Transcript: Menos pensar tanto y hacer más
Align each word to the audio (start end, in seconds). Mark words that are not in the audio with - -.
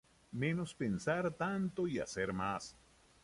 Menos 0.31 0.73
pensar 0.73 1.31
tanto 1.37 1.87
y 1.87 1.99
hacer 1.99 2.33
más 2.33 2.75